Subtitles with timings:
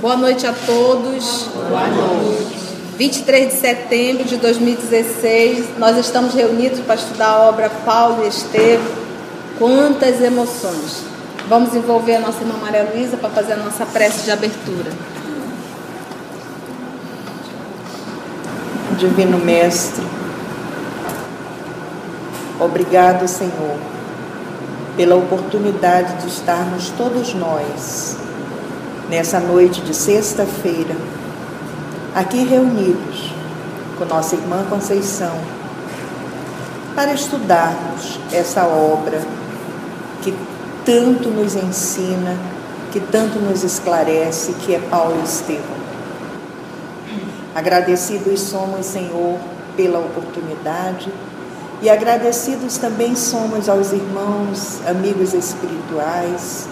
[0.00, 1.48] Boa noite a todos.
[1.52, 2.56] Boa noite.
[2.96, 8.86] 23 de setembro de 2016, nós estamos reunidos para estudar a obra Paulo e Estevão.
[9.58, 11.02] Quantas emoções!
[11.48, 14.92] Vamos envolver a nossa irmã Maria Luísa para fazer a nossa prece de abertura.
[18.98, 20.04] Divino Mestre,
[22.60, 23.78] obrigado, Senhor,
[24.96, 28.27] pela oportunidade de estarmos todos nós
[29.08, 30.94] nessa noite de sexta-feira,
[32.14, 33.32] aqui reunidos
[33.98, 35.34] com nossa irmã Conceição,
[36.94, 39.20] para estudarmos essa obra
[40.22, 40.34] que
[40.84, 42.36] tanto nos ensina,
[42.92, 45.78] que tanto nos esclarece, que é Paulo Estevão.
[47.54, 49.38] Agradecidos somos, Senhor,
[49.76, 51.10] pela oportunidade
[51.80, 56.66] e agradecidos também somos aos irmãos, amigos espirituais,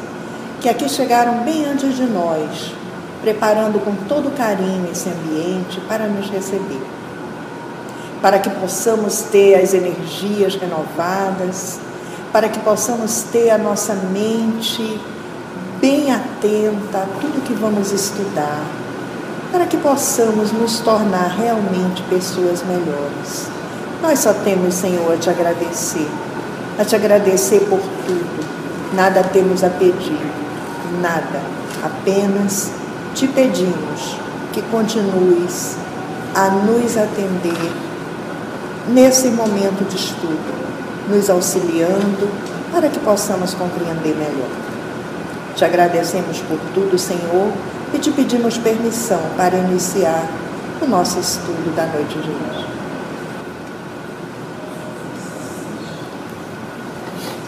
[0.61, 2.73] que aqui chegaram bem antes de nós,
[3.21, 6.83] preparando com todo carinho esse ambiente para nos receber.
[8.23, 11.79] Para que possamos ter as energias renovadas,
[12.33, 15.01] para que possamos ter a nossa mente
[15.81, 18.65] bem atenta a tudo que vamos estudar,
[19.53, 23.47] para que possamos nos tornar realmente pessoas melhores.
[24.03, 26.09] Nós só temos, Senhor, a te agradecer,
[26.79, 28.47] a te agradecer por tudo,
[28.95, 30.46] nada temos a pedir
[31.01, 31.41] nada,
[31.83, 32.71] apenas
[33.15, 34.17] te pedimos
[34.53, 35.77] que continues
[36.35, 37.73] a nos atender
[38.89, 40.55] nesse momento de estudo,
[41.09, 42.29] nos auxiliando
[42.73, 44.51] para que possamos compreender melhor.
[45.55, 47.51] Te agradecemos por tudo, Senhor,
[47.95, 50.29] e te pedimos permissão para iniciar
[50.83, 52.67] o nosso estudo da noite de hoje.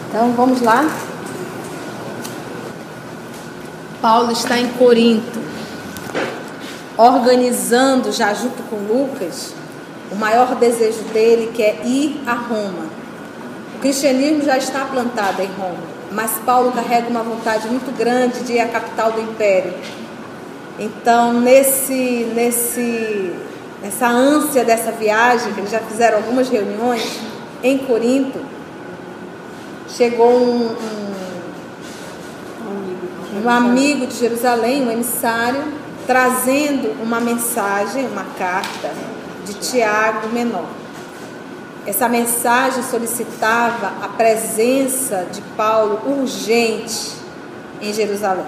[0.09, 0.89] Então vamos lá.
[4.01, 5.39] Paulo está em Corinto,
[6.97, 9.53] organizando já junto com Lucas
[10.09, 12.85] o maior desejo dele, que é ir a Roma.
[13.75, 15.83] O cristianismo já está plantado em Roma,
[16.13, 19.73] mas Paulo carrega uma vontade muito grande de ir à capital do império.
[20.79, 23.33] Então, nesse, nesse,
[23.83, 27.19] nessa ânsia dessa viagem, que eles já fizeram algumas reuniões
[27.61, 28.39] em Corinto,
[29.89, 31.08] chegou um, um
[33.43, 35.63] um amigo de Jerusalém, um emissário,
[36.05, 38.91] trazendo uma mensagem, uma carta
[39.45, 40.65] de Tiago Menor.
[41.85, 47.13] Essa mensagem solicitava a presença de Paulo urgente
[47.81, 48.45] em Jerusalém.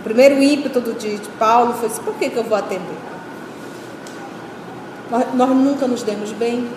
[0.00, 2.98] O primeiro ímpeto do dia de Paulo foi assim: por que, que eu vou atender?
[5.10, 6.68] Nós, nós nunca nos demos bem.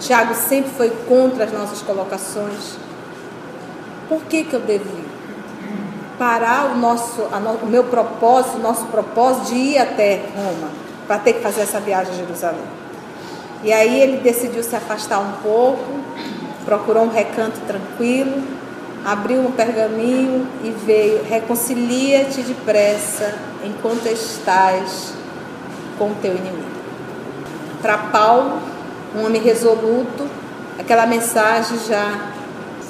[0.00, 2.76] Tiago sempre foi contra as nossas colocações.
[4.08, 4.99] Por que, que eu devo?
[6.20, 10.68] Parar o, nosso, no, o meu propósito, o nosso propósito de ir até Roma,
[11.06, 12.60] para ter que fazer essa viagem a Jerusalém.
[13.64, 15.98] E aí ele decidiu se afastar um pouco,
[16.66, 18.42] procurou um recanto tranquilo,
[19.02, 25.14] abriu um pergaminho e veio: Reconcilia-te depressa enquanto estás
[25.98, 26.68] com teu inimigo.
[27.80, 28.60] Para Paulo,
[29.16, 30.28] um homem resoluto,
[30.78, 32.29] aquela mensagem já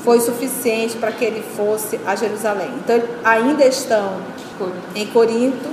[0.05, 2.71] foi suficiente para que ele fosse a Jerusalém.
[2.83, 4.16] Então, ainda estão
[4.94, 5.69] em Corinto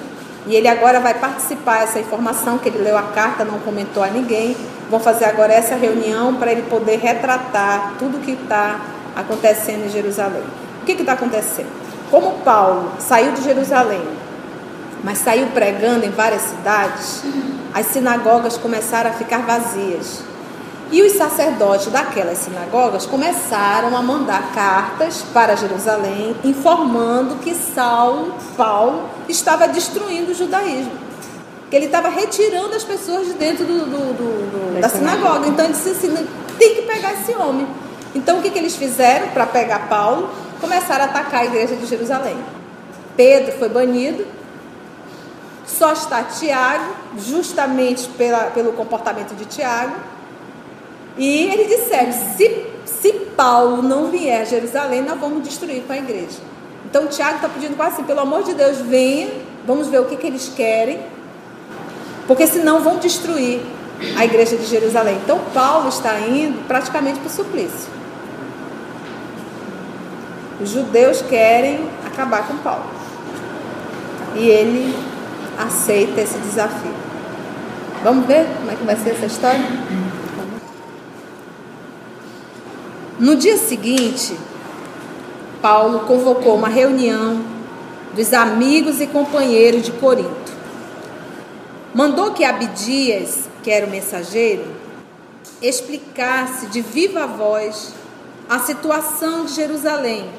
[0.45, 4.07] e ele agora vai participar dessa informação que ele leu a carta, não comentou a
[4.07, 4.55] ninguém.
[4.89, 8.79] Vão fazer agora essa reunião para ele poder retratar tudo o que está
[9.15, 10.43] acontecendo em Jerusalém.
[10.81, 11.67] O que está acontecendo?
[12.09, 14.01] Como Paulo saiu de Jerusalém,
[15.03, 17.23] mas saiu pregando em várias cidades,
[17.73, 20.23] as sinagogas começaram a ficar vazias.
[20.89, 29.09] E os sacerdotes daquelas sinagogas começaram a mandar cartas para Jerusalém, informando que Saulo, Paulo,
[29.27, 30.93] estava destruindo o judaísmo.
[31.69, 35.49] Que ele estava retirando as pessoas de dentro do, do, do, da sinagoga.
[35.49, 37.67] Então ele disse assim: tem que pegar esse homem.
[38.15, 40.29] Então o que, que eles fizeram para pegar Paulo?
[40.61, 42.37] Começaram a atacar a igreja de Jerusalém.
[43.17, 44.25] Pedro foi banido,
[45.65, 50.16] só está Tiago, justamente pela, pelo comportamento de Tiago
[51.17, 55.97] e eles disseram: se, se Paulo não vier a Jerusalém, nós vamos destruir com a
[55.97, 56.39] igreja.
[56.89, 59.29] Então Tiago está pedindo quase assim: pelo amor de Deus, venha,
[59.65, 60.99] vamos ver o que, que eles querem,
[62.27, 63.61] porque senão vão destruir
[64.15, 65.17] a igreja de Jerusalém.
[65.23, 67.97] Então Paulo está indo praticamente para o suplício.
[70.61, 72.85] Os judeus querem acabar com Paulo.
[74.35, 74.95] E ele
[75.57, 76.93] aceita esse desafio.
[78.03, 79.59] Vamos ver como é que vai ser essa história?
[83.19, 84.37] No dia seguinte,
[85.59, 87.43] Paulo convocou uma reunião
[88.13, 90.51] dos amigos e companheiros de Corinto.
[91.95, 94.67] Mandou que Abdias, que era o mensageiro,
[95.59, 97.91] explicasse de viva voz
[98.47, 100.29] a situação de Jerusalém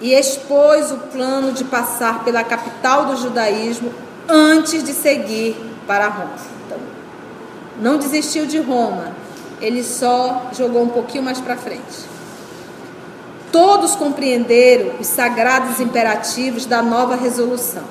[0.00, 3.92] e expôs o plano de passar pela capital do judaísmo
[4.26, 5.54] antes de seguir
[5.86, 6.32] para Roma.
[6.64, 6.78] Então,
[7.78, 9.19] não desistiu de Roma,
[9.60, 12.08] ele só jogou um pouquinho mais para frente.
[13.52, 17.82] Todos compreenderam os sagrados imperativos da nova resolução.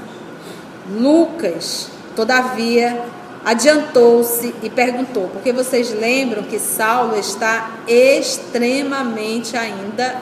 [0.90, 3.02] Lucas, todavia,
[3.46, 10.16] adiantou-se e perguntou, porque vocês lembram que Saulo está extremamente ainda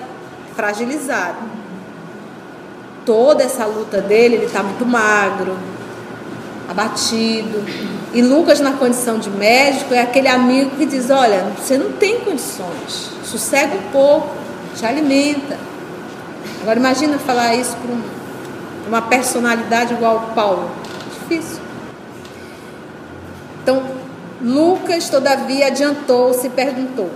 [0.56, 1.58] fragilizado.
[3.06, 5.56] Toda essa luta dele, ele está muito magro,
[6.68, 7.64] abatido.
[8.18, 12.20] E Lucas, na condição de médico, é aquele amigo que diz: Olha, você não tem
[12.22, 14.36] condições, sossega um pouco,
[14.76, 15.56] te alimenta.
[16.64, 18.02] Agora, imagina falar isso para um,
[18.88, 20.72] uma personalidade igual ao Paulo.
[21.30, 21.60] Difícil.
[23.62, 23.84] Então,
[24.42, 27.12] Lucas, todavia, adiantou-se e perguntou: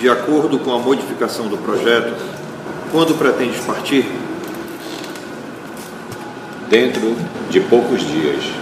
[0.00, 2.16] De acordo com a modificação do projeto,
[2.90, 4.10] quando pretendes partir?
[6.70, 7.14] Dentro
[7.50, 8.61] de poucos dias.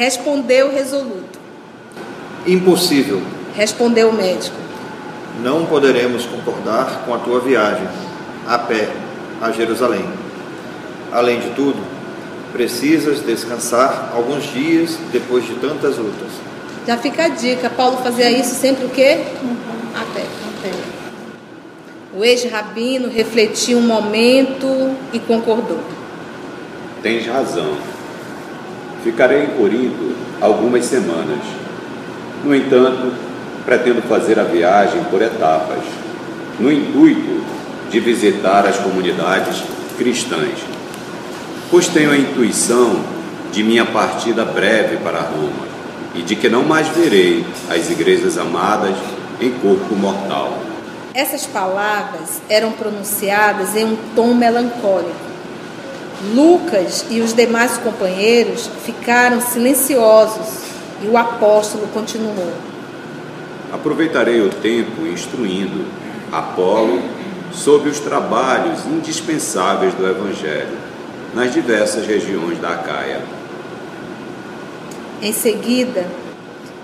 [0.00, 1.38] Respondeu resoluto.
[2.46, 3.20] Impossível.
[3.54, 4.56] Respondeu o médico.
[5.42, 7.86] Não poderemos concordar com a tua viagem
[8.48, 8.88] a pé
[9.42, 10.06] a Jerusalém.
[11.12, 11.76] Além de tudo,
[12.50, 16.30] precisas descansar alguns dias depois de tantas lutas.
[16.86, 19.22] Já fica a dica, Paulo fazia isso sempre o quê?
[19.94, 20.22] A pé.
[20.22, 20.70] A pé.
[22.16, 25.80] O ex-rabino refletiu um momento e concordou.
[27.02, 27.99] Tens razão.
[29.02, 31.40] Ficarei em Corinto algumas semanas.
[32.44, 33.12] No entanto,
[33.64, 35.82] pretendo fazer a viagem por etapas,
[36.58, 37.42] no intuito
[37.90, 39.62] de visitar as comunidades
[39.98, 40.58] cristãs,
[41.70, 43.00] pois tenho a intuição
[43.52, 45.68] de minha partida breve para Roma
[46.14, 48.96] e de que não mais verei as igrejas amadas
[49.40, 50.58] em corpo mortal.
[51.14, 55.29] Essas palavras eram pronunciadas em um tom melancólico.
[56.34, 60.60] Lucas e os demais companheiros ficaram silenciosos
[61.02, 62.52] e o apóstolo continuou.
[63.72, 65.86] Aproveitarei o tempo instruindo
[66.30, 67.00] Apolo
[67.52, 70.78] sobre os trabalhos indispensáveis do Evangelho
[71.34, 73.22] nas diversas regiões da Acaia.
[75.22, 76.06] Em seguida,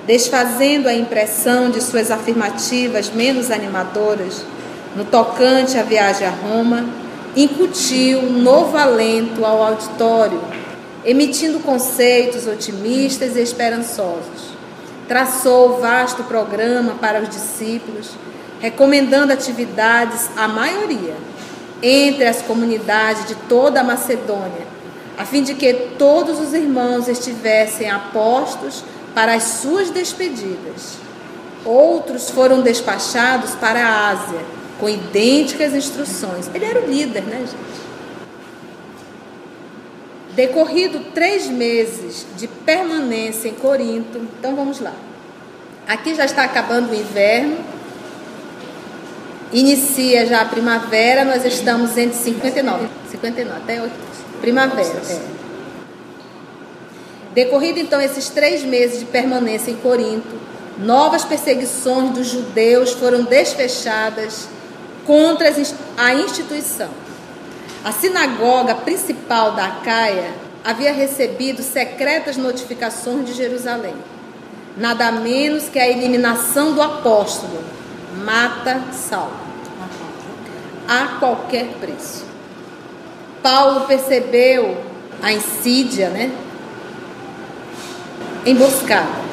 [0.07, 4.45] desfazendo a impressão de suas afirmativas menos animadoras
[4.95, 6.87] no tocante à viagem a Roma,
[7.37, 10.41] incutiu um novo alento ao auditório,
[11.05, 14.57] emitindo conceitos otimistas e esperançosos.
[15.07, 18.11] Traçou vasto programa para os discípulos,
[18.59, 21.15] recomendando atividades à maioria,
[21.83, 24.67] entre as comunidades de toda a Macedônia,
[25.19, 28.83] a fim de que todos os irmãos estivessem apostos
[29.15, 30.97] para as suas despedidas.
[31.67, 34.41] Outros foram despachados para a Ásia,
[34.79, 36.49] com idênticas instruções.
[36.55, 37.87] Ele era o líder, né, gente?
[40.35, 44.93] Decorrido três meses de permanência em Corinto, então vamos lá.
[45.89, 47.57] Aqui já está acabando o inverno,
[49.51, 53.93] inicia já a primavera, nós estamos entre 59, 59 até 8,
[54.43, 55.01] primavera.
[55.09, 55.21] É.
[57.33, 60.37] Decorrido então esses três meses de permanência em Corinto,
[60.79, 64.49] novas perseguições dos judeus foram desfechadas
[65.07, 65.53] contra
[65.97, 66.91] a instituição.
[67.85, 70.35] A sinagoga principal da Acaia
[70.65, 73.95] havia recebido secretas notificações de Jerusalém,
[74.77, 77.63] nada menos que a eliminação do apóstolo,
[78.25, 79.37] mata Saulo,
[80.89, 82.25] a qualquer preço.
[83.43, 84.85] Paulo percebeu
[85.23, 86.33] a insídia, né?
[88.45, 89.27] Emboscada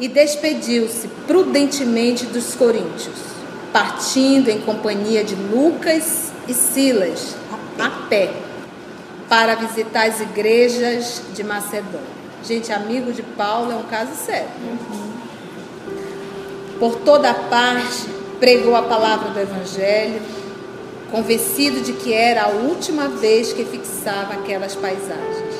[0.00, 3.29] e despediu-se prudentemente dos coríntios,
[3.72, 7.36] partindo em companhia de Lucas e Silas,
[7.78, 8.32] a pé,
[9.28, 12.20] para visitar as igrejas de Macedônia.
[12.42, 14.48] Gente, amigo de Paulo é um caso sério.
[16.78, 18.06] Por toda parte,
[18.40, 20.20] pregou a palavra do Evangelho,
[21.10, 25.54] convencido de que era a última vez que fixava aquelas paisagens.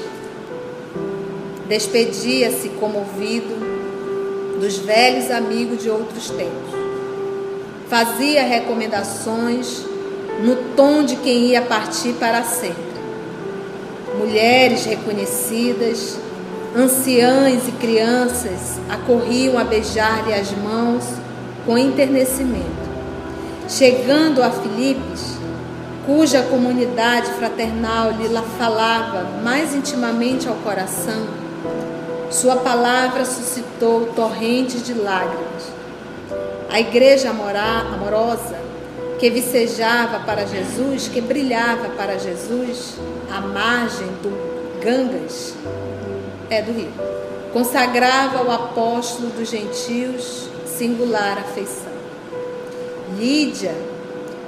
[1.69, 6.70] Despedia-se comovido dos velhos amigos de outros tempos.
[7.91, 9.85] Fazia recomendações
[10.45, 12.79] no tom de quem ia partir para sempre.
[14.17, 16.17] Mulheres reconhecidas,
[16.77, 21.03] anciãs e crianças acorriam a beijar-lhe as mãos
[21.67, 22.65] com enternecimento.
[23.69, 25.37] Chegando a Filipes,
[26.07, 31.27] cuja comunidade fraternal lhe falava mais intimamente ao coração,
[32.31, 35.60] sua palavra suscitou torrentes de lágrimas.
[36.71, 38.57] A igreja amorosa,
[39.19, 42.95] que vicejava para Jesus, que brilhava para Jesus,
[43.29, 45.55] à margem do Gangas,
[46.49, 46.93] é do rio,
[47.53, 51.93] consagrava o apóstolo dos gentios singular afeição.
[53.19, 53.75] Lídia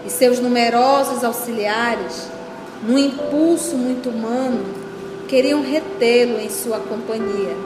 [0.07, 2.29] e seus numerosos auxiliares,
[2.87, 4.65] num impulso muito humano,
[5.27, 7.57] queriam retê-lo em sua companhia.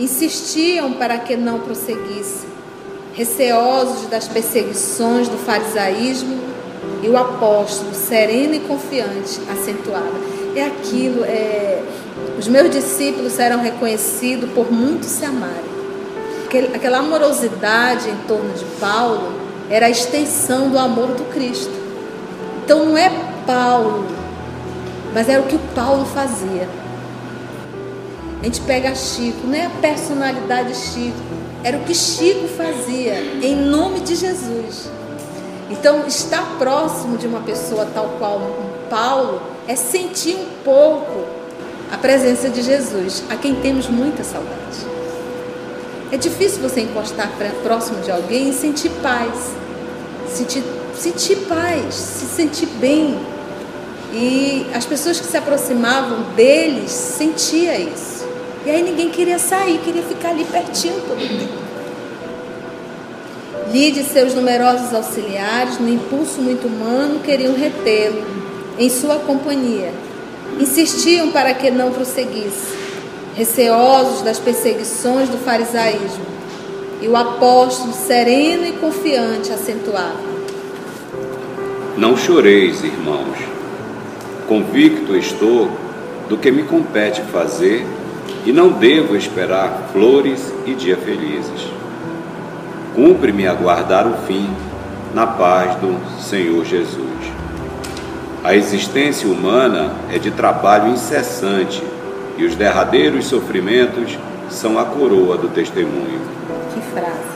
[0.00, 2.53] Insistiam para que não prosseguisse,
[3.14, 6.38] receosos das perseguições do farisaísmo
[7.02, 10.12] e o apóstolo, sereno e confiante, acentuava.
[10.56, 11.82] É aquilo, é,
[12.38, 15.74] os meus discípulos serão reconhecidos por muitos se amarem.
[16.72, 19.32] Aquela amorosidade em torno de Paulo
[19.68, 21.72] era a extensão do amor do Cristo.
[22.64, 23.10] Então não é
[23.44, 24.06] Paulo,
[25.12, 26.68] mas era o que Paulo fazia.
[28.40, 31.18] A gente pega Chico, não é a personalidade Chico,
[31.64, 34.90] era o que Chico fazia em nome de Jesus.
[35.70, 38.40] Então, estar próximo de uma pessoa tal qual
[38.90, 41.24] Paulo é sentir um pouco
[41.90, 44.94] a presença de Jesus, a quem temos muita saudade.
[46.12, 47.30] É difícil você encostar
[47.62, 49.54] próximo de alguém e sentir paz,
[50.28, 50.62] sentir,
[50.94, 53.18] sentir paz, se sentir bem.
[54.12, 58.13] E as pessoas que se aproximavam deles sentia isso.
[58.64, 61.64] E aí ninguém queria sair, queria ficar ali pertinho todo tempo.
[63.70, 68.24] Lide e seus numerosos auxiliares, no impulso muito humano, queriam retê-lo
[68.78, 69.92] em sua companhia.
[70.58, 72.74] Insistiam para que não prosseguisse
[73.36, 76.24] receosos das perseguições do farisaísmo.
[77.02, 80.20] E o apóstolo, sereno e confiante, acentuava:
[81.98, 83.36] Não choreis, irmãos.
[84.48, 85.70] Convicto estou
[86.28, 87.84] do que me compete fazer
[88.44, 91.68] e não devo esperar flores e dias felizes.
[92.94, 94.48] Cumpre-me aguardar o fim
[95.14, 97.04] na paz do Senhor Jesus.
[98.42, 101.82] A existência humana é de trabalho incessante
[102.36, 104.18] e os derradeiros sofrimentos
[104.50, 106.20] são a coroa do testemunho.
[106.74, 107.34] Que frase.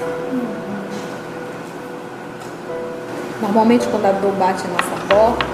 [3.41, 5.47] Normalmente, quando a dor bate na nossa porta,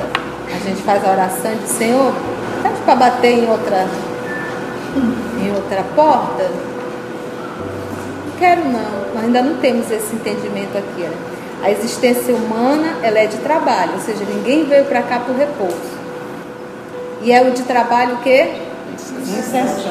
[0.52, 2.12] a gente faz a oração e diz: Senhor,
[2.62, 3.86] pede para bater em outra,
[5.54, 6.50] outra porta?
[8.38, 11.02] Quero não, ainda não temos esse entendimento aqui.
[11.02, 11.16] Né?
[11.62, 15.94] A existência humana ela é de trabalho, ou seja, ninguém veio para cá por repouso.
[17.22, 18.64] E é o de trabalho que
[19.22, 19.88] incessante.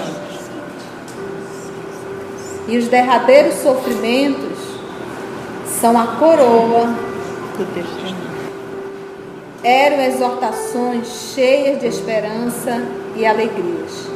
[2.68, 4.60] E os derradeiros sofrimentos
[5.82, 6.86] são a coroa
[7.58, 8.34] do testemunho.
[9.64, 12.84] Eram exortações cheias de esperança
[13.16, 14.08] e alegrias,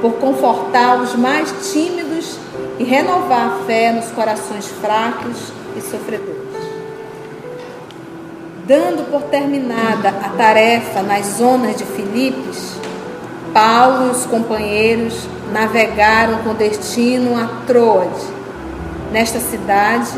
[0.00, 2.38] por confortar os mais tímidos
[2.78, 6.38] e renovar a fé nos corações fracos e sofredores.
[8.66, 12.74] Dando por terminada a tarefa nas zonas de Filipos,
[13.52, 18.38] Paulo e os companheiros navegaram com destino a Troade.
[19.10, 20.12] Nesta cidade,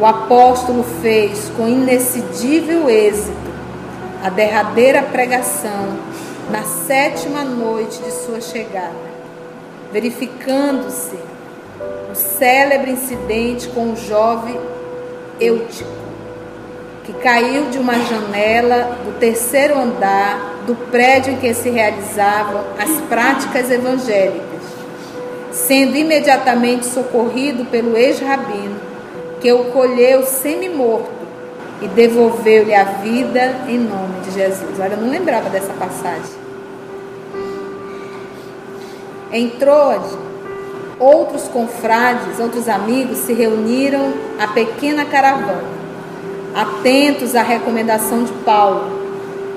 [0.00, 3.52] o apóstolo fez com inexcedível êxito
[4.24, 5.98] a derradeira pregação
[6.50, 9.11] na sétima noite de sua chegada,
[9.92, 11.16] verificando-se
[12.10, 14.58] o célebre incidente com o jovem
[15.38, 16.02] Eutico
[17.04, 22.90] que caiu de uma janela do terceiro andar do prédio em que se realizavam as
[23.08, 24.62] práticas evangélicas,
[25.50, 28.76] sendo imediatamente socorrido pelo ex-rabino,
[29.40, 31.10] que o colheu semi-morto
[31.80, 34.78] e devolveu-lhe a vida em nome de Jesus.
[34.78, 36.42] Olha, eu não lembrava dessa passagem.
[39.32, 40.10] Em Troade,
[40.98, 45.82] outros confrades, outros amigos se reuniram a pequena caravana
[46.54, 49.00] atentos à recomendação de Paulo,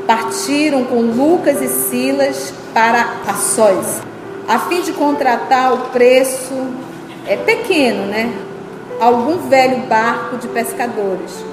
[0.08, 4.02] partiram com Lucas e Silas para Açóis,
[4.48, 6.54] a fim de contratar o preço
[7.28, 8.34] é pequeno, né?
[9.00, 11.44] Algum velho barco de pescadores,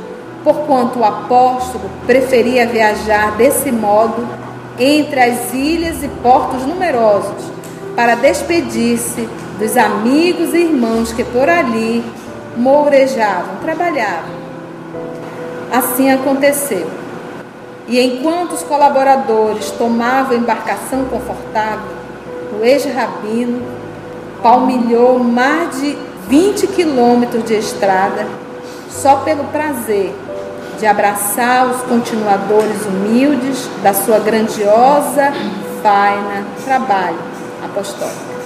[0.45, 4.29] porquanto o apóstolo preferia viajar desse modo
[4.79, 7.51] entre as ilhas e portos numerosos,
[7.95, 12.05] para despedir-se dos amigos e irmãos que por ali
[12.57, 14.43] mourejavam, trabalhavam
[15.73, 16.87] Assim aconteceu.
[17.89, 21.97] E enquanto os colaboradores tomavam embarcação confortável,
[22.61, 23.63] o ex-rabino
[24.43, 25.97] palmilhou mais de
[26.29, 28.27] 20 quilômetros de estrada
[28.91, 30.15] só pelo prazer
[30.79, 35.33] de abraçar os continuadores humildes da sua grandiosa
[35.83, 37.32] faina trabalho
[37.65, 38.43] apostólico.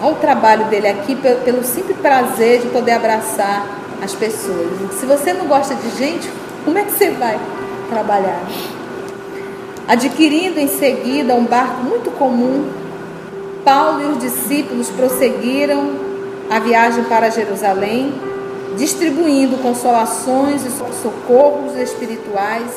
[0.00, 3.66] Olha o trabalho dele aqui pelo simples prazer de poder abraçar
[4.02, 4.68] as pessoas.
[4.98, 6.30] Se você não gosta de gente,
[6.64, 7.38] como é que você vai
[7.90, 8.40] trabalhar?
[9.88, 12.70] Adquirindo em seguida um barco muito comum,
[13.64, 15.90] Paulo e os discípulos prosseguiram
[16.48, 18.14] a viagem para Jerusalém,
[18.76, 22.70] distribuindo consolações e socorros espirituais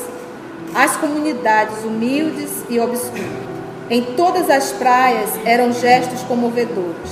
[0.74, 3.51] às comunidades humildes e obscuras.
[3.90, 7.10] Em todas as praias eram gestos comovedores,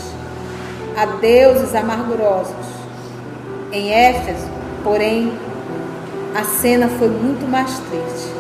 [0.96, 2.54] a deuses amargurosos.
[3.72, 4.48] Em Éfeso,
[4.82, 5.32] porém,
[6.34, 8.32] a cena foi muito mais triste,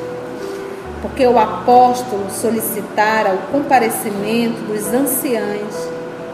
[1.02, 5.88] porque o apóstolo solicitara o comparecimento dos anciãos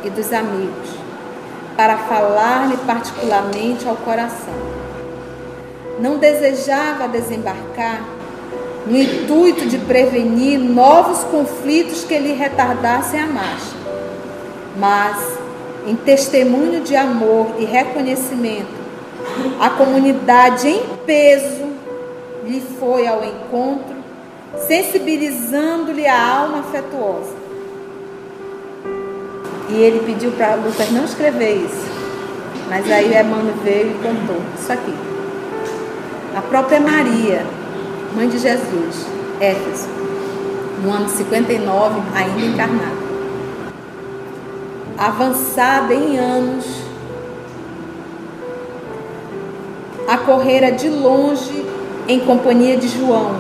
[0.05, 0.91] e dos amigos
[1.77, 4.55] para falar-lhe particularmente ao coração.
[5.99, 8.16] Não desejava desembarcar
[8.87, 13.77] no intuito de prevenir novos conflitos que lhe retardassem a marcha.
[14.77, 15.39] Mas,
[15.87, 18.77] em testemunho de amor e reconhecimento,
[19.59, 21.67] a comunidade em peso
[22.45, 23.97] lhe foi ao encontro,
[24.69, 27.35] sensibilizando-lhe a alma afetuosa.
[29.69, 31.87] E ele pediu para Lucas não escrever isso.
[32.69, 34.95] Mas aí Emmanuel veio e contou isso aqui.
[36.37, 37.45] A própria Maria,
[38.17, 39.07] mãe de Jesus,
[39.39, 39.87] Éfeso,
[40.83, 42.97] no ano 59, ainda encarnada.
[44.97, 46.65] Avançada em anos,
[50.09, 51.67] acorrera de longe
[52.09, 53.37] em companhia de João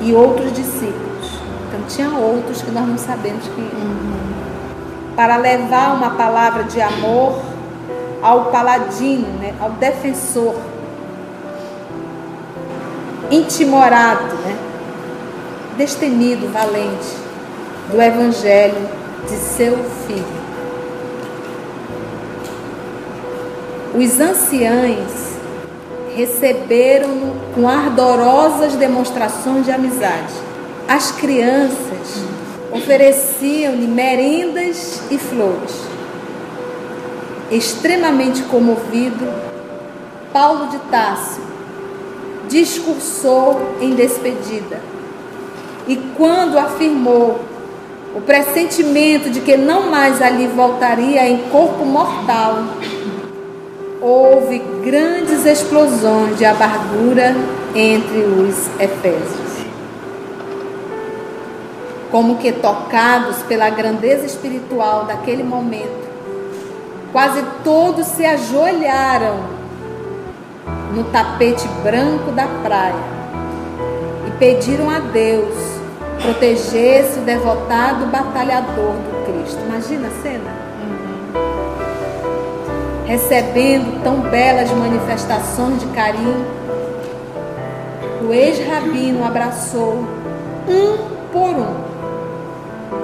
[0.00, 1.38] e outros discípulos.
[1.68, 3.70] Então tinha outros que nós não sabemos que.
[5.14, 7.38] Para levar uma palavra de amor
[8.22, 10.54] ao paladino, né, ao defensor
[13.30, 14.56] intimorado, né?
[15.76, 17.16] destemido, valente
[17.90, 18.88] do Evangelho
[19.28, 20.44] de seu filho.
[23.94, 25.38] Os anciães
[26.14, 30.34] receberam-no com ardorosas demonstrações de amizade.
[30.88, 32.24] As crianças
[32.72, 35.74] ofereciam-lhe merendas e flores.
[37.50, 39.28] Extremamente comovido,
[40.32, 41.53] Paulo de Tássio
[42.54, 44.80] discursou em despedida.
[45.88, 47.40] E quando afirmou
[48.14, 52.58] o pressentimento de que não mais ali voltaria em corpo mortal,
[54.00, 57.34] houve grandes explosões de amargura
[57.74, 59.54] entre os efésios.
[62.12, 66.08] Como que tocados pela grandeza espiritual daquele momento,
[67.10, 69.53] quase todos se ajoelharam
[70.94, 72.94] no tapete branco da praia
[74.28, 75.74] e pediram a Deus
[76.22, 79.60] protegesse o devotado batalhador do Cristo.
[79.66, 80.50] Imagina a cena?
[80.80, 81.34] Uhum.
[83.04, 86.46] Recebendo tão belas manifestações de carinho,
[88.26, 90.06] o ex-rabino abraçou
[90.66, 90.96] um
[91.30, 91.74] por um,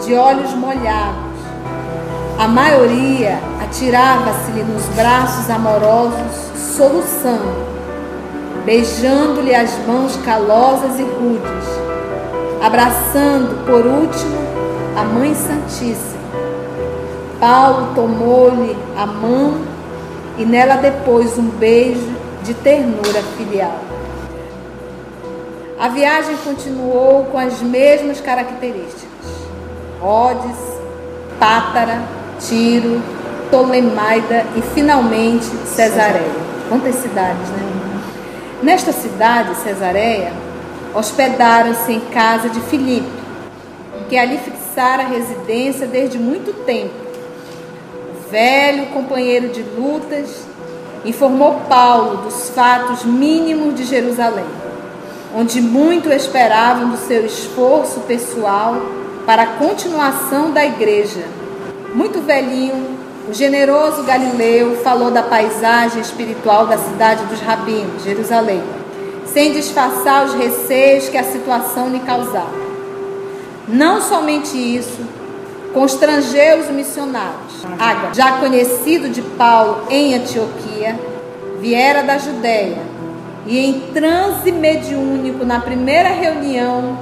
[0.00, 1.30] de olhos molhados.
[2.38, 7.69] A maioria atirava-se-lhe nos braços amorosos, soluçando
[8.70, 11.66] beijando-lhe as mãos calosas e rudes,
[12.62, 14.38] abraçando, por último,
[14.96, 16.20] a Mãe Santíssima.
[17.40, 19.60] Paulo tomou-lhe a mão
[20.38, 23.80] e nela depois um beijo de ternura filial.
[25.76, 29.26] A viagem continuou com as mesmas características:
[30.00, 30.58] Rhodes,
[31.40, 32.02] Pátara,
[32.38, 33.02] Tiro,
[33.48, 36.50] Ptolemaida e finalmente Cesareia.
[36.68, 37.79] Quantas cidades, né?
[38.62, 40.34] Nesta cidade, Cesareia,
[40.94, 43.08] hospedaram-se em casa de Filipe,
[44.06, 46.92] que ali fixara residência desde muito tempo.
[48.14, 50.44] O velho companheiro de lutas
[51.06, 54.44] informou Paulo dos fatos mínimos de Jerusalém,
[55.34, 58.76] onde muito esperavam do seu esforço pessoal
[59.24, 61.24] para a continuação da igreja.
[61.94, 68.62] Muito velhinho, o generoso Galileu falou da paisagem espiritual da cidade dos rabinos, Jerusalém,
[69.26, 72.60] sem disfarçar os receios que a situação lhe causava.
[73.68, 75.00] Não somente isso,
[75.72, 77.64] constrangeu os missionários.
[78.12, 80.98] Já conhecido de Paulo em Antioquia,
[81.60, 82.78] viera da Judéia
[83.46, 86.98] e em transe mediúnico na primeira reunião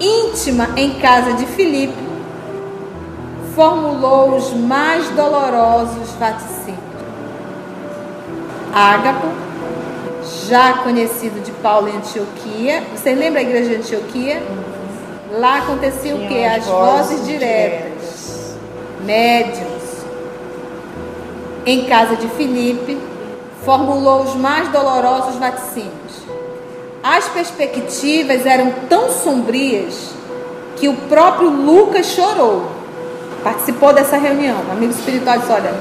[0.00, 2.07] íntima em casa de Filipe,
[3.58, 6.78] formulou os mais dolorosos vaticínios.
[8.72, 9.26] Ágapo,
[10.46, 12.84] já conhecido de Paulo em Antioquia.
[12.94, 14.40] Você lembra a igreja de Antioquia?
[15.32, 16.44] Lá acontecia o que?
[16.44, 18.56] As vozes diretas,
[19.04, 20.04] médiums.
[21.66, 22.96] Em casa de Filipe,
[23.64, 26.22] formulou os mais dolorosos vaticínios.
[27.02, 30.14] As perspectivas eram tão sombrias
[30.76, 32.77] que o próprio Lucas chorou.
[33.42, 34.58] Participou dessa reunião.
[34.68, 35.74] Um amigo espiritual disse: Olha,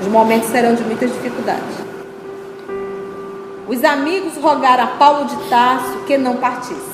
[0.00, 1.82] os momentos serão de muitas dificuldades.
[3.68, 6.92] Os amigos rogaram a Paulo de Tarso que não partisse.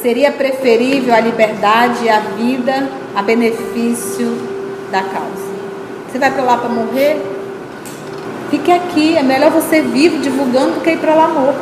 [0.00, 4.36] Seria preferível a liberdade e a vida a benefício
[4.90, 5.54] da causa.
[6.10, 7.20] Você vai para lá para morrer?
[8.50, 11.60] Fique aqui, é melhor você vivo divulgando do que ir para lá morto.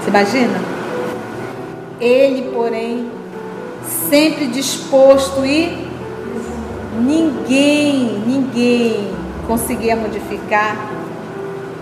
[0.00, 0.60] Você imagina?
[2.00, 3.10] Ele, porém,
[4.10, 5.88] sempre disposto e
[6.98, 9.14] ninguém, ninguém
[9.46, 10.76] conseguia modificar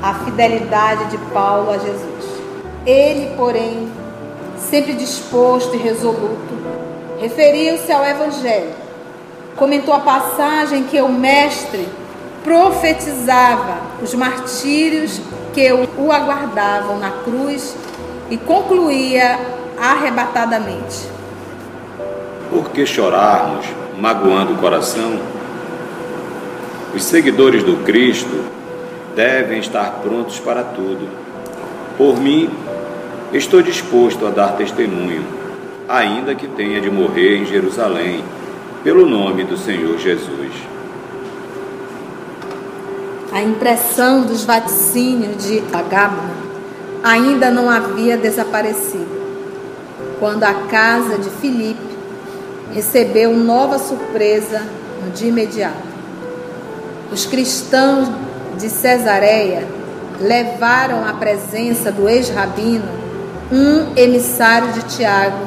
[0.02, 2.24] a fidelidade de Paulo a Jesus.
[2.84, 3.88] Ele, porém,
[4.58, 6.54] sempre disposto e resoluto,
[7.18, 8.74] referiu-se ao Evangelho.
[9.56, 11.88] Comentou a passagem que o Mestre
[12.44, 15.18] profetizava os martírios
[15.54, 17.74] que o aguardavam na cruz
[18.30, 19.38] e concluía
[19.80, 21.17] arrebatadamente.
[22.50, 23.66] Por que chorarmos,
[23.98, 25.18] magoando o coração?
[26.94, 28.44] Os seguidores do Cristo
[29.14, 31.06] devem estar prontos para tudo.
[31.98, 32.48] Por mim,
[33.32, 35.22] estou disposto a dar testemunho,
[35.86, 38.24] ainda que tenha de morrer em Jerusalém,
[38.82, 40.52] pelo nome do Senhor Jesus.
[43.30, 46.34] A impressão dos vaticínios de Agábona
[47.04, 49.18] ainda não havia desaparecido,
[50.18, 51.97] quando a casa de Filipe
[52.72, 54.62] recebeu nova surpresa
[55.14, 55.88] de imediato.
[57.10, 58.08] Os cristãos
[58.58, 59.66] de Cesareia
[60.20, 62.98] levaram à presença do ex-rabino
[63.50, 65.46] um emissário de Tiago,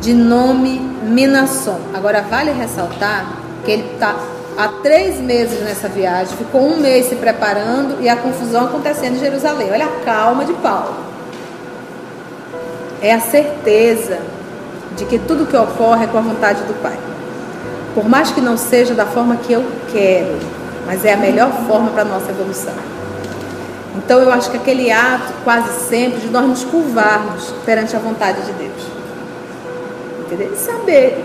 [0.00, 1.80] de nome Minasson.
[1.92, 3.26] Agora, vale ressaltar
[3.64, 4.14] que ele está
[4.56, 9.20] há três meses nessa viagem, ficou um mês se preparando e a confusão acontecendo em
[9.20, 9.70] Jerusalém.
[9.72, 10.94] Olha a calma de Paulo.
[13.02, 14.18] É a certeza
[14.96, 16.98] de que tudo que ocorre é com a vontade do Pai.
[17.94, 20.38] Por mais que não seja da forma que eu quero,
[20.86, 22.74] mas é a melhor forma para a nossa evolução.
[23.96, 28.42] Então eu acho que aquele ato, quase sempre, de nós nos curvarmos perante a vontade
[28.42, 28.82] de Deus.
[30.20, 30.56] Entendeu?
[30.56, 31.24] Saber,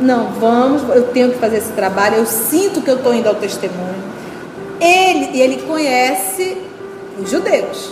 [0.00, 3.36] não, vamos, eu tenho que fazer esse trabalho, eu sinto que eu estou indo ao
[3.36, 4.02] testemunho.
[4.80, 6.58] Ele, ele conhece
[7.20, 7.90] os judeus.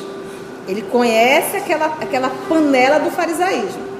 [0.67, 3.92] Ele conhece aquela, aquela panela do farisaísmo.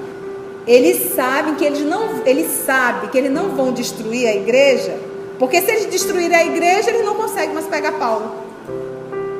[0.65, 4.97] Eles sabem que eles não, ele sabe que eles não vão destruir a igreja,
[5.37, 8.33] porque se eles destruírem a igreja, eles não conseguem mais pegar Paulo.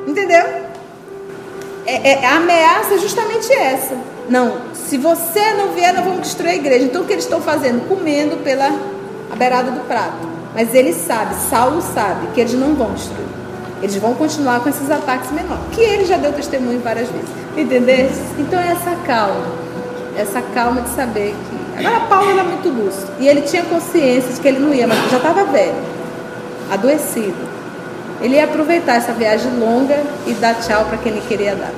[0.06, 0.44] Entendeu?
[1.86, 3.96] É, é, a ameaça é justamente essa.
[4.28, 6.84] Não, se você não vier, nós vamos destruir a igreja.
[6.84, 7.88] Então o que eles estão fazendo?
[7.88, 8.70] Comendo pela
[9.36, 10.34] beirada do prato.
[10.54, 13.26] Mas ele sabe, Saulo sabe, que eles não vão destruir.
[13.82, 15.64] Eles vão continuar com esses ataques menores.
[15.72, 17.28] Que ele já deu testemunho várias vezes.
[17.56, 18.08] Entendeu?
[18.38, 19.64] Então é essa calma
[20.16, 21.86] essa calma de saber que.
[21.86, 25.10] Agora, Paulo era muito lúcido e ele tinha consciência de que ele não ia, mas
[25.10, 25.74] já estava velho,
[26.70, 27.54] adoecido.
[28.20, 31.72] Ele ia aproveitar essa viagem longa e dar tchau para quem ele queria dar.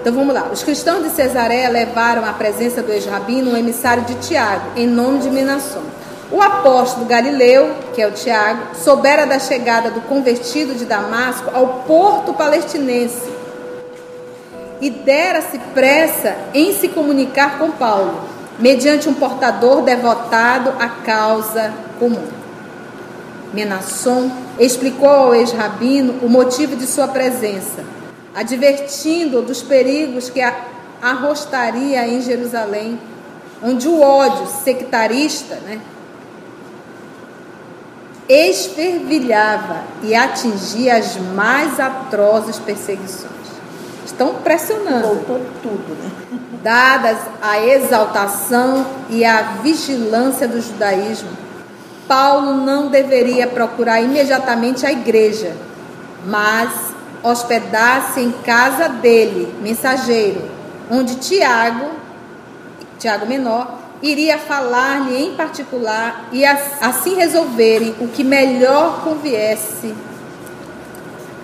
[0.00, 0.48] Então vamos lá.
[0.52, 5.20] Os cristãos de Cesareia levaram à presença do ex-rabino um emissário de Tiago, em nome
[5.20, 5.82] de Minasson.
[6.30, 11.84] O apóstolo Galileu, que é o Tiago, soubera da chegada do convertido de Damasco ao
[11.86, 13.33] porto palestinense
[14.80, 22.26] e dera-se pressa em se comunicar com Paulo, mediante um portador devotado à causa comum.
[23.52, 27.84] Menasson explicou ao ex-rabino o motivo de sua presença,
[28.34, 30.40] advertindo-o dos perigos que
[31.00, 32.98] arrostaria em Jerusalém,
[33.62, 35.80] onde o ódio sectarista né,
[38.28, 43.43] esfervilhava e atingia as mais atrozes perseguições
[44.04, 45.08] estão pressionando.
[45.08, 46.10] Voltou tudo, né?
[46.62, 51.30] Dadas a exaltação e a vigilância do judaísmo,
[52.08, 55.54] Paulo não deveria procurar imediatamente a igreja,
[56.26, 56.70] mas
[57.22, 60.42] hospedar-se em casa dele, mensageiro,
[60.90, 61.90] onde Tiago,
[62.98, 69.94] Tiago menor, iria falar-lhe em particular e assim resolverem o que melhor conviesse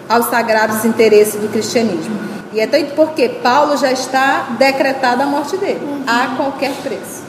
[0.06, 2.39] aos sagrados interesses do cristianismo.
[2.52, 6.02] E é tanto porque Paulo já está decretada a morte dele, uhum.
[6.06, 7.22] a qualquer preço.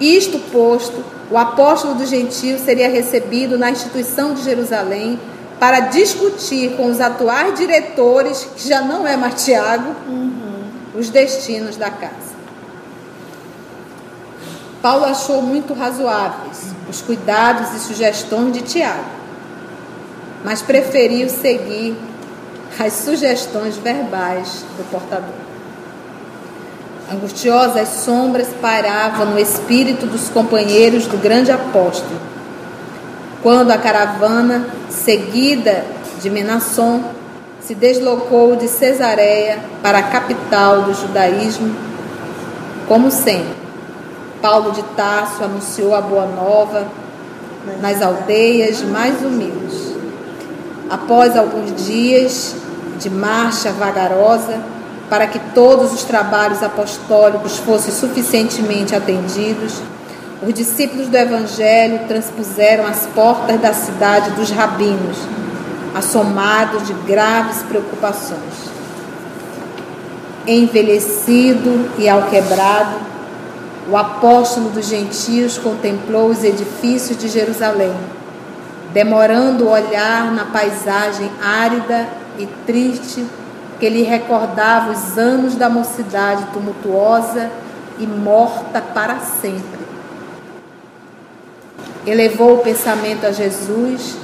[0.00, 5.18] Isto posto, o apóstolo dos gentios seria recebido na instituição de Jerusalém
[5.60, 10.64] para discutir com os atuais diretores, que já não é mais Tiago, uhum.
[10.94, 12.34] os destinos da casa.
[14.82, 19.04] Paulo achou muito razoáveis os cuidados e sugestões de Tiago,
[20.44, 21.96] mas preferiu seguir
[22.78, 25.34] as sugestões verbais do portador.
[27.12, 32.18] Angustiosas sombras pairavam no espírito dos companheiros do grande apóstolo.
[33.42, 35.84] Quando a caravana, seguida
[36.20, 37.04] de Menasson,
[37.60, 41.74] se deslocou de Cesareia para a capital do judaísmo,
[42.88, 43.54] como sempre,
[44.42, 46.86] Paulo de Tarso anunciou a boa nova
[47.80, 49.94] nas aldeias mais humildes.
[50.90, 52.54] Após alguns dias
[53.04, 54.58] de marcha vagarosa,
[55.10, 59.82] para que todos os trabalhos apostólicos fossem suficientemente atendidos,
[60.42, 65.18] os discípulos do Evangelho transpuseram as portas da cidade dos rabinos,
[65.94, 68.72] assomados de graves preocupações.
[70.46, 72.96] Envelhecido e alquebrado,
[73.90, 77.94] o apóstolo dos gentios contemplou os edifícios de Jerusalém,
[78.94, 83.24] demorando o olhar na paisagem árida e triste
[83.78, 87.50] que lhe recordava os anos da mocidade tumultuosa
[87.98, 89.84] e morta para sempre.
[92.06, 94.16] Elevou o pensamento a Jesus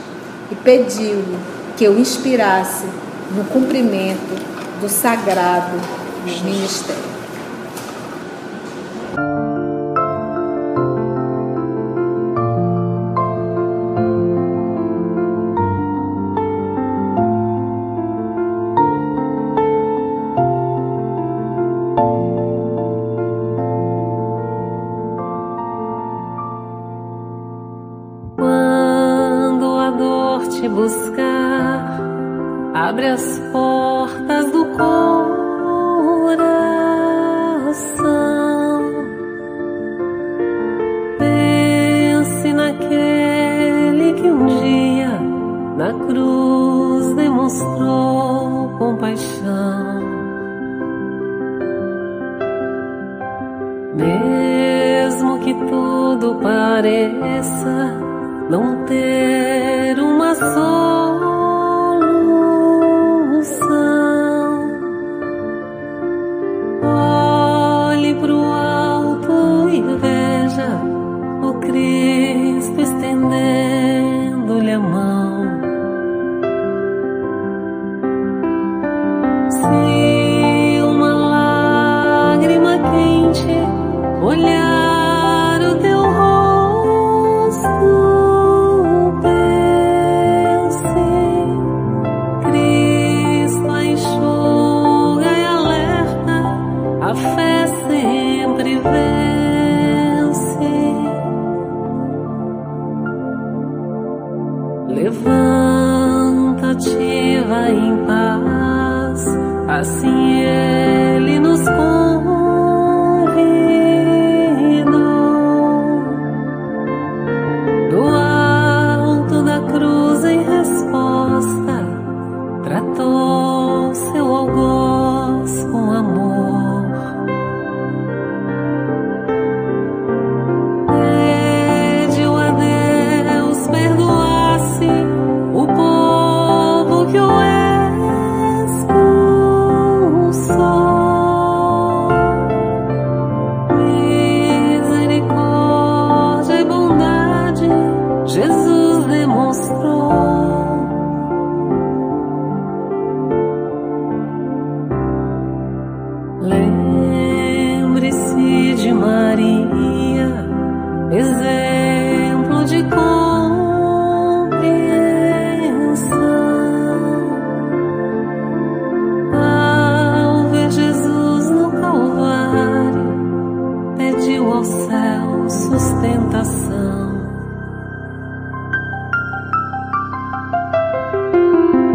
[0.51, 1.39] e pediu-lhe
[1.77, 2.87] que o inspirasse
[3.35, 4.35] no cumprimento
[4.81, 5.81] do sagrado
[6.25, 7.10] ministério.
[56.51, 57.95] pareça
[58.51, 61.10] não ter uma só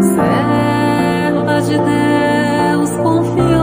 [0.06, 3.55] serva de Deus, confio.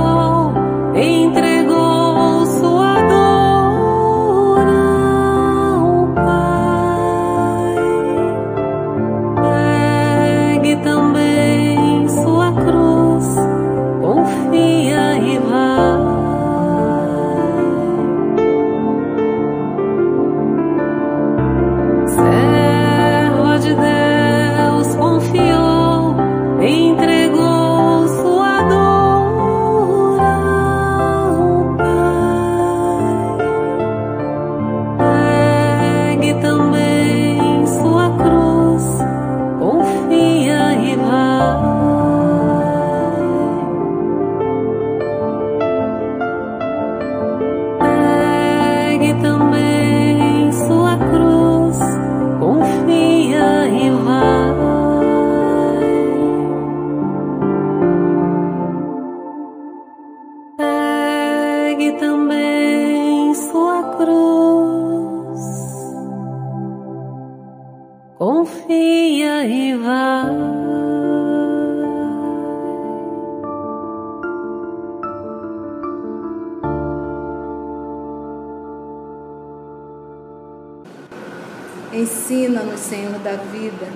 [82.83, 83.87] Senhor da vida,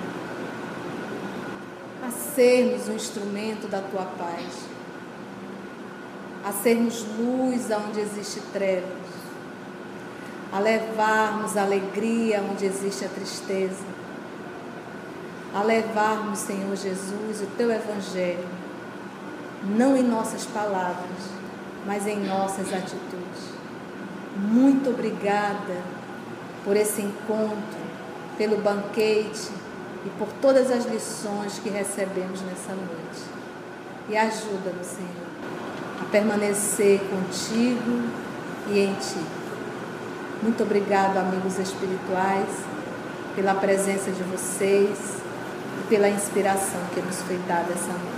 [2.01, 4.45] a sermos um instrumento da tua paz,
[6.45, 8.87] a sermos luz onde existe trevas,
[10.53, 13.83] a levarmos alegria onde existe a tristeza,
[15.53, 18.47] a levarmos, Senhor Jesus, o teu evangelho,
[19.63, 21.23] não em nossas palavras,
[21.85, 23.51] mas em nossas atitudes.
[24.37, 25.83] Muito obrigada
[26.63, 27.76] por esse encontro
[28.37, 29.49] pelo banquete
[30.05, 33.23] e por todas as lições que recebemos nessa noite.
[34.09, 35.27] E ajuda-nos, Senhor,
[36.01, 38.03] a permanecer contigo
[38.69, 39.25] e em ti.
[40.41, 42.49] Muito obrigado, amigos espirituais,
[43.35, 44.97] pela presença de vocês
[45.79, 48.16] e pela inspiração que nos foi dada essa noite.